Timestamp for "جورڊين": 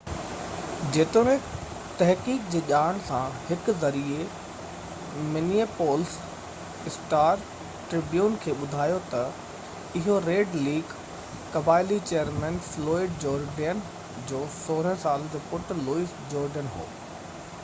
13.27-13.83, 16.33-16.73